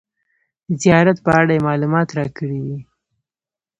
[0.81, 2.77] زیارت په اړه یې معلومات راکړي دي.